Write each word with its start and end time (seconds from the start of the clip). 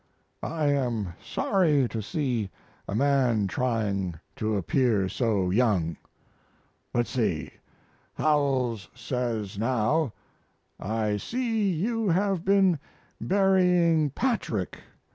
I 0.41 0.65
am 0.69 1.13
sorry 1.23 1.87
to 1.89 2.01
see 2.01 2.49
a 2.87 2.95
man 2.95 3.45
trying 3.45 4.19
to 4.37 4.57
appear 4.57 5.07
so 5.07 5.51
young. 5.51 5.95
Let's 6.91 7.11
see. 7.11 7.51
Howells 8.15 8.89
says 8.95 9.59
now, 9.59 10.11
"I 10.79 11.17
see 11.17 11.69
you 11.71 12.09
have 12.09 12.43
been 12.43 12.79
burying 13.21 14.09
Patrick. 14.09 14.79